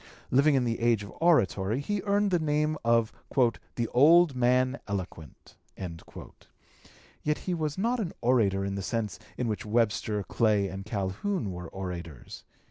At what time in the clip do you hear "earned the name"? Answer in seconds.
2.07-2.75